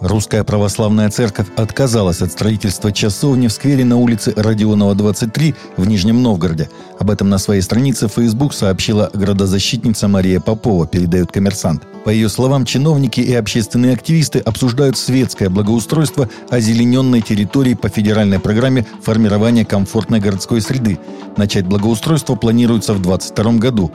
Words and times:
Русская 0.00 0.44
православная 0.44 1.10
церковь 1.10 1.48
отказалась 1.56 2.22
от 2.22 2.30
строительства 2.30 2.92
часовни 2.92 3.48
в 3.48 3.52
сквере 3.52 3.84
на 3.84 3.96
улице 3.96 4.32
Родионова, 4.36 4.94
23 4.94 5.54
в 5.76 5.88
Нижнем 5.88 6.22
Новгороде. 6.22 6.70
Об 7.00 7.10
этом 7.10 7.28
на 7.28 7.38
своей 7.38 7.62
странице 7.62 8.06
в 8.06 8.12
Facebook 8.12 8.54
сообщила 8.54 9.10
градозащитница 9.12 10.06
Мария 10.06 10.38
Попова, 10.38 10.86
передает 10.86 11.32
коммерсант. 11.32 11.82
По 12.04 12.10
ее 12.10 12.28
словам, 12.28 12.64
чиновники 12.64 13.20
и 13.20 13.34
общественные 13.34 13.92
активисты 13.92 14.38
обсуждают 14.38 14.96
светское 14.96 15.50
благоустройство 15.50 16.30
озелененной 16.48 17.20
территории 17.20 17.74
по 17.74 17.88
федеральной 17.88 18.38
программе 18.38 18.86
формирования 19.02 19.64
комфортной 19.64 20.20
городской 20.20 20.60
среды. 20.60 20.98
Начать 21.36 21.66
благоустройство 21.66 22.36
планируется 22.36 22.94
в 22.94 23.02
2022 23.02 23.52
году. 23.58 23.92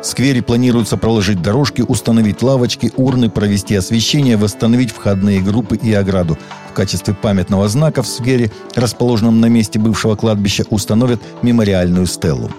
В 0.00 0.04
сквере 0.04 0.42
планируется 0.42 0.96
проложить 0.96 1.42
дорожки, 1.42 1.82
установить 1.82 2.42
лавочки, 2.42 2.92
урны, 2.96 3.28
провести 3.28 3.74
освещение, 3.74 4.36
восстановить 4.36 4.90
входные 4.90 5.40
группы 5.40 5.76
и 5.76 5.92
ограду. 5.92 6.38
В 6.70 6.74
качестве 6.74 7.14
памятного 7.14 7.68
знака 7.68 8.02
в 8.02 8.06
сквере, 8.06 8.52
расположенном 8.74 9.40
на 9.40 9.46
месте 9.46 9.78
бывшего 9.78 10.14
кладбища, 10.14 10.64
установят 10.70 11.20
мемориальную 11.42 12.06
стелу. 12.06 12.50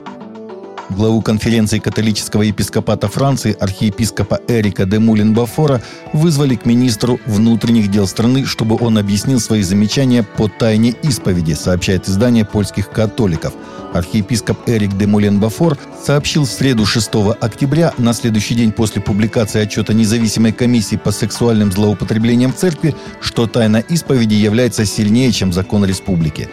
Главу 0.90 1.22
конференции 1.22 1.80
католического 1.80 2.44
епископата 2.44 3.10
Франции 3.10 3.56
архиепископа 3.60 4.40
Эрика 4.48 4.86
де 4.86 4.98
Мулин-Бафора 4.98 5.82
вызвали 6.14 6.56
к 6.56 6.66
министру 6.66 7.20
внутренних 7.26 7.92
дел 7.92 8.08
страны, 8.08 8.46
чтобы 8.46 8.78
он 8.80 8.98
объяснил 8.98 9.42
свои 9.42 9.64
замечания 9.64 10.24
по 10.24 10.48
тайне 10.48 10.96
исповеди, 11.04 11.54
сообщает 11.54 12.08
издание 12.08 12.46
польских 12.46 12.90
католиков. 12.90 13.54
Архиепископ 13.94 14.58
Эрик 14.68 14.98
де 14.98 15.06
Мулен-Бафор 15.06 15.78
сообщил 16.06 16.46
в 16.46 16.50
среду 16.50 16.86
6 16.86 17.10
октября, 17.42 17.94
на 17.98 18.14
следующий 18.14 18.56
день 18.56 18.72
после 18.72 19.02
публикации 19.02 19.62
отчета 19.62 19.94
независимой 19.94 20.54
комиссии 20.54 20.96
по 20.96 21.12
сексуальным 21.12 21.72
злоупотреблениям 21.72 22.54
в 22.54 22.56
церкви, 22.56 22.96
что 23.20 23.46
тайна 23.46 23.78
исповеди 23.78 24.36
является 24.36 24.86
сильнее, 24.86 25.34
чем 25.34 25.52
закон 25.52 25.84
республики. 25.84 26.48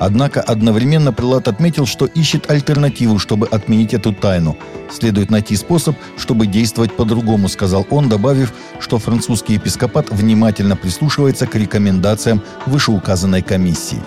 Однако 0.00 0.40
одновременно 0.40 1.12
прилад 1.12 1.48
отметил, 1.48 1.86
что 1.86 2.06
ищет 2.06 2.50
альтернативу, 2.50 3.18
чтобы 3.18 3.46
отменить 3.46 3.94
эту 3.94 4.12
тайну. 4.12 4.56
Следует 4.90 5.30
найти 5.30 5.56
способ, 5.56 5.96
чтобы 6.16 6.46
действовать 6.46 6.92
по-другому, 6.92 7.48
сказал 7.48 7.86
он, 7.90 8.08
добавив, 8.08 8.52
что 8.80 8.98
французский 8.98 9.54
епископат 9.54 10.10
внимательно 10.10 10.76
прислушивается 10.76 11.46
к 11.46 11.54
рекомендациям 11.54 12.42
вышеуказанной 12.66 13.42
комиссии. 13.42 14.02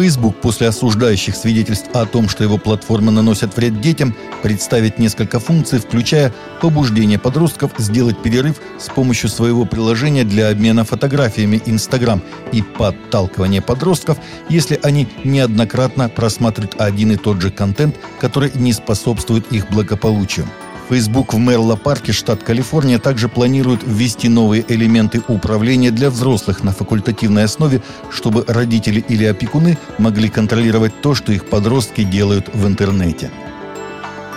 Facebook 0.00 0.40
после 0.40 0.68
осуждающих 0.68 1.36
свидетельств 1.36 1.90
о 1.92 2.06
том, 2.06 2.26
что 2.26 2.42
его 2.42 2.56
платформы 2.56 3.12
наносят 3.12 3.54
вред 3.54 3.82
детям, 3.82 4.16
представит 4.42 4.98
несколько 4.98 5.38
функций, 5.38 5.78
включая 5.78 6.32
побуждение 6.62 7.18
подростков 7.18 7.72
сделать 7.76 8.22
перерыв 8.22 8.56
с 8.78 8.88
помощью 8.88 9.28
своего 9.28 9.66
приложения 9.66 10.24
для 10.24 10.48
обмена 10.48 10.84
фотографиями 10.84 11.60
Instagram 11.66 12.22
и 12.50 12.62
подталкивание 12.62 13.60
подростков, 13.60 14.16
если 14.48 14.80
они 14.82 15.06
неоднократно 15.22 16.08
просматривают 16.08 16.80
один 16.80 17.12
и 17.12 17.16
тот 17.16 17.42
же 17.42 17.50
контент, 17.50 17.94
который 18.20 18.52
не 18.54 18.72
способствует 18.72 19.52
их 19.52 19.68
благополучию. 19.68 20.46
Facebook 20.90 21.34
в 21.34 21.38
Мерло-парке, 21.38 22.10
штат 22.10 22.42
Калифорния, 22.42 22.98
также 22.98 23.28
планирует 23.28 23.82
ввести 23.86 24.28
новые 24.28 24.64
элементы 24.66 25.22
управления 25.28 25.92
для 25.92 26.10
взрослых 26.10 26.64
на 26.64 26.72
факультативной 26.72 27.44
основе, 27.44 27.80
чтобы 28.10 28.44
родители 28.48 29.04
или 29.08 29.24
опекуны 29.24 29.78
могли 29.98 30.28
контролировать 30.28 31.00
то, 31.00 31.14
что 31.14 31.32
их 31.32 31.44
подростки 31.48 32.02
делают 32.02 32.52
в 32.52 32.66
интернете. 32.66 33.30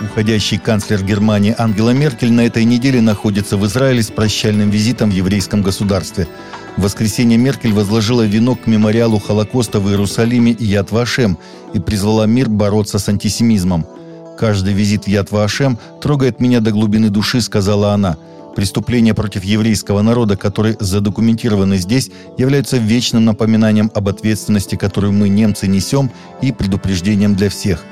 Уходящий 0.00 0.58
канцлер 0.58 1.02
Германии 1.02 1.56
Ангела 1.58 1.90
Меркель 1.90 2.32
на 2.32 2.46
этой 2.46 2.64
неделе 2.64 3.00
находится 3.00 3.56
в 3.56 3.66
Израиле 3.66 4.04
с 4.04 4.12
прощальным 4.12 4.70
визитом 4.70 5.10
в 5.10 5.12
еврейском 5.12 5.60
государстве. 5.60 6.28
В 6.76 6.82
воскресенье 6.82 7.36
Меркель 7.36 7.72
возложила 7.72 8.22
венок 8.22 8.62
к 8.62 8.66
мемориалу 8.68 9.18
Холокоста 9.18 9.80
в 9.80 9.88
Иерусалиме 9.88 10.54
Яд 10.60 10.92
Вашем 10.92 11.36
и 11.72 11.80
призвала 11.80 12.26
мир 12.26 12.48
бороться 12.48 13.00
с 13.00 13.08
антисемизмом– 13.08 13.88
«Каждый 14.38 14.74
визит 14.74 15.04
в 15.04 15.08
Яд 15.08 15.30
Вашем 15.30 15.78
трогает 16.00 16.40
меня 16.40 16.60
до 16.60 16.72
глубины 16.72 17.08
души»,— 17.10 17.40
сказала 17.42 17.92
она. 17.92 18.16
Преступления 18.56 19.14
против 19.14 19.42
еврейского 19.44 20.02
народа, 20.02 20.36
которые 20.36 20.76
задокументированы 20.78 21.76
здесь, 21.76 22.10
являются 22.38 22.76
вечным 22.76 23.24
напоминанием 23.24 23.90
об 23.94 24.08
ответственности, 24.08 24.76
которую 24.76 25.12
мы, 25.12 25.28
немцы, 25.28 25.66
несем, 25.66 26.10
и 26.40 26.52
предупреждением 26.52 27.34
для 27.34 27.48
всех. 27.48 27.84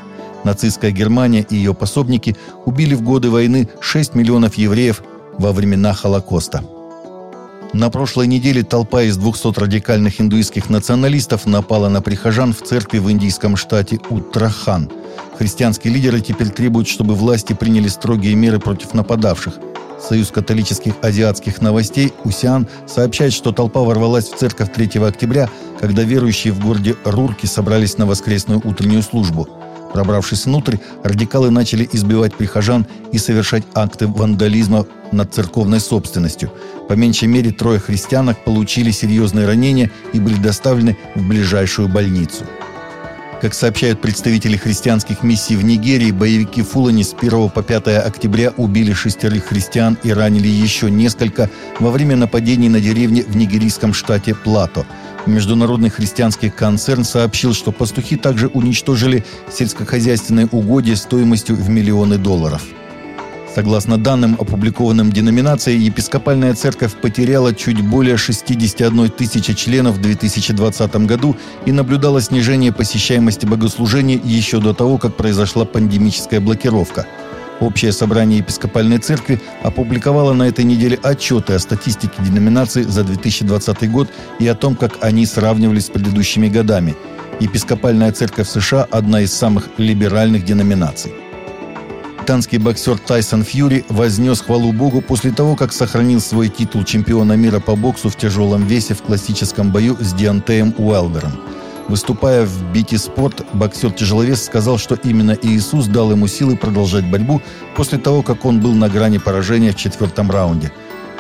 Нацистская 0.45 0.93
Германия 0.93 1.45
и 1.49 1.57
ее 1.57 1.75
пособники 1.75 2.37
убили 2.65 2.95
в 2.95 3.03
годы 3.03 3.31
войны 3.31 3.69
6 3.81 4.15
миллионов 4.15 4.55
евреев 4.57 5.03
во 5.39 5.53
времена 5.53 5.93
Холокоста. 5.95 6.65
На 7.73 7.91
прошлой 7.91 8.27
неделе 8.27 8.63
толпа 8.63 9.03
из 9.03 9.17
200 9.17 9.59
радикальных 9.59 10.21
индуистских 10.21 10.69
националистов 10.69 11.47
напала 11.47 11.89
на 11.89 12.03
прихожан 12.03 12.53
в 12.53 12.63
церкви 12.63 12.99
в 12.99 13.11
индийском 13.11 13.57
штате 13.57 13.99
Уттрахан– 14.11 14.91
Христианские 15.43 15.93
лидеры 15.93 16.21
теперь 16.21 16.51
требуют, 16.51 16.87
чтобы 16.87 17.17
власти 17.17 17.53
приняли 17.53 17.89
строгие 17.89 18.37
меры 18.37 18.61
против 18.61 18.95
нападавших. 18.95 19.55
Союз 20.01 20.31
католических 20.31 20.95
азиатских 21.03 21.61
новостей 21.61 22.13
«Усиан» 22.23 22.69
сообщает, 22.87 23.33
что 23.33 23.51
толпа 23.51 23.81
ворвалась 23.81 24.29
в 24.29 24.37
церковь 24.37 24.73
3 24.73 25.03
октября, 25.05 25.51
когда 25.81 26.05
верующие 26.05 26.53
в 26.53 26.65
городе 26.65 26.95
Рурки 27.05 27.47
собрались 27.47 27.99
на 27.99 28.07
воскресную 28.07 28.61
утреннюю 28.63 29.03
службу. 29.03 29.49
Пробравшись 29.93 30.45
внутрь, 30.45 30.77
радикалы 31.03 31.51
начали 31.51 31.89
избивать 31.91 32.37
прихожан 32.37 32.87
и 33.11 33.19
совершать 33.19 33.65
акты 33.75 34.07
вандализма 34.07 34.87
над 35.11 35.35
церковной 35.35 35.81
собственностью. 35.81 36.53
По 36.89 36.93
меньшей 36.93 37.27
мере 37.27 37.51
трое 37.51 37.81
христианок 37.81 38.45
получили 38.45 38.93
серьезные 38.93 39.49
ранения 39.49 39.91
и 40.13 40.21
были 40.21 40.37
доставлены 40.37 40.97
в 41.17 41.27
ближайшую 41.27 41.89
больницу. 41.89 42.45
Как 43.43 43.55
сообщают 43.55 44.01
представители 44.01 44.57
христианских 44.57 45.25
миссий 45.25 45.57
в 45.57 45.65
Нигерии, 45.65 46.13
боевики 46.13 46.63
Фулани 46.63 47.03
с 47.03 47.13
1 47.13 47.51
по 47.51 47.61
5 47.61 47.89
октября 48.07 48.53
убили 48.57 48.93
шестерых 48.93 49.47
христиан 49.47 49.99
и 50.05 50.13
ранили 50.13 50.47
еще 50.47 50.89
несколько 50.89 51.51
во 51.81 51.91
время 51.91 52.15
нападений 52.15 52.69
на 52.69 52.79
деревни 52.79 53.23
в 53.23 53.35
нигерийском 53.35 53.95
штате 53.95 54.37
Плато. 54.37 54.87
Международный 55.27 55.91
христианский 55.91 56.51
концерн 56.51 57.03
сообщил, 57.03 57.53
что 57.53 57.73
пастухи 57.73 58.15
также 58.15 58.47
уничтожили 58.47 59.25
сельскохозяйственные 59.53 60.47
угодья 60.47 60.95
стоимостью 60.95 61.57
в 61.57 61.69
миллионы 61.69 62.19
долларов. 62.19 62.63
Согласно 63.55 63.99
данным, 63.99 64.37
опубликованным 64.41 65.13
деноминацией, 65.13 65.79
епископальная 65.79 66.55
церковь 66.55 66.95
потеряла 66.95 67.55
чуть 67.55 67.83
более 67.83 68.17
61 68.17 69.11
тысячи 69.11 69.53
членов 69.53 69.97
в 69.97 70.01
2020 70.01 70.97
году 71.07 71.37
и 71.67 71.73
наблюдала 71.73 72.23
снижение 72.23 72.73
посещаемости 72.73 73.45
богослужений 73.45 74.19
еще 74.25 74.59
до 74.59 74.73
того, 74.73 74.97
как 74.97 75.17
произошла 75.17 75.67
пандемическая 75.67 76.41
блокировка. 76.41 77.07
Общее 77.61 77.93
собрание 77.93 78.39
епископальной 78.39 78.99
церкви 78.99 79.39
опубликовало 79.63 80.33
на 80.33 80.45
этой 80.45 80.65
неделе 80.65 80.99
отчеты 81.03 81.53
о 81.53 81.59
статистике 81.59 82.23
деноминации 82.23 82.83
за 82.83 83.05
2020 83.05 83.91
год 83.91 84.09
и 84.39 84.47
о 84.49 84.55
том, 84.55 84.75
как 84.77 84.97
они 85.03 85.27
сравнивались 85.27 85.87
с 85.87 85.91
предыдущими 85.91 86.49
годами. 86.49 86.97
Епископальная 87.39 88.13
церковь 88.13 88.49
США– 88.49 88.85
одна 88.91 89.21
из 89.21 89.33
самых 89.35 89.69
либеральных 89.77 90.45
деноминаций. 90.45 91.13
Британский 92.23 92.59
боксер 92.59 92.99
Тайсон 92.99 93.43
Фьюри 93.43 93.85
вознес 93.89 94.43
хвалу 94.43 94.73
Богу 94.73 95.01
после 95.01 95.33
того, 95.33 95.57
как 95.57 95.73
сохранил 95.73 96.21
свой 96.21 96.49
титул 96.51 96.85
чемпиона 96.85 97.33
мира 97.33 97.59
по 97.59 97.75
боксу 97.75 98.11
в 98.11 98.17
тяжелом 98.17 98.65
весе 98.65 98.95
в 98.95 99.03
классическом 99.03 99.73
бою 99.73 99.97
с 99.99 100.13
Диантеем 100.13 100.73
Уайлдером. 100.79 101.33
Выступая 101.89 102.47
в 102.47 102.73
«Бити 102.73 102.95
Спорт», 102.95 103.45
боксер-тяжеловес 103.53 104.45
сказал, 104.45 104.79
что 104.79 104.95
именно 105.03 105.37
Иисус 105.43 105.89
дал 105.89 106.13
ему 106.13 106.29
силы 106.29 106.57
продолжать 106.57 107.11
борьбу 107.11 107.43
после 107.75 107.99
того, 107.99 108.23
как 108.23 108.45
он 108.45 108.61
был 108.61 108.73
на 108.73 108.89
грани 108.89 109.19
поражения 109.19 109.73
в 109.73 109.77
четвертом 109.77 110.31
раунде. 110.31 110.71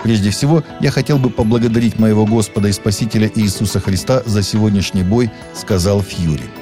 Прежде 0.04 0.30
всего, 0.30 0.62
я 0.78 0.92
хотел 0.92 1.18
бы 1.18 1.30
поблагодарить 1.30 1.98
моего 1.98 2.26
Господа 2.26 2.68
и 2.68 2.72
Спасителя 2.72 3.28
Иисуса 3.34 3.80
Христа 3.80 4.22
за 4.24 4.44
сегодняшний 4.44 5.02
бой, 5.02 5.32
сказал 5.52 6.00
Фьюри. 6.00 6.61